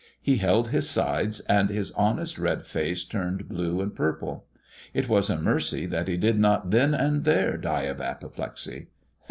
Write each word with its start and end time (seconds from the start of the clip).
He 0.19 0.37
held 0.37 0.69
his 0.69 0.89
sides, 0.89 1.41
and 1.41 1.69
his 1.69 1.91
honest 1.91 2.39
red 2.39 2.63
face 2.65 3.05
turned 3.05 3.47
blue 3.47 3.81
and 3.81 3.95
purple. 3.95 4.47
It 4.95 5.07
was 5.07 5.29
a 5.29 5.39
mercy 5.39 5.85
that 5.85 6.07
he 6.07 6.17
did 6.17 6.39
not 6.39 6.71
then 6.71 6.95
and 6.95 7.23
there 7.23 7.55
die 7.55 7.83
of 7.83 8.01
apoplexy. 8.01 8.87
'Eh!' 8.87 9.01